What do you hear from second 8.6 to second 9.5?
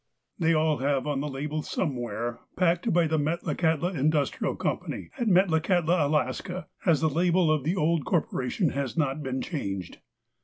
has not been